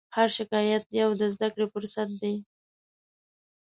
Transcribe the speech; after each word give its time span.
هر 0.15 0.27
شکایت 0.37 0.83
یو 1.01 1.09
د 1.21 1.21
زدهکړې 1.33 1.65
فرصت 1.73 2.09
دی. 2.21 2.35